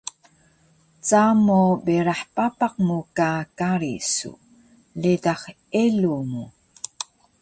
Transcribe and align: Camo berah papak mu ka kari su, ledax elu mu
Camo 1.07 1.63
berah 1.85 2.21
papak 2.35 2.73
mu 2.85 2.99
ka 3.17 3.31
kari 3.57 3.95
su, 4.15 4.31
ledax 5.01 5.41
elu 5.83 6.15
mu 6.31 6.45